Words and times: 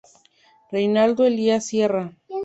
Reinaldo 0.71 1.27
Elías 1.27 1.65
Sierra. 1.67 2.11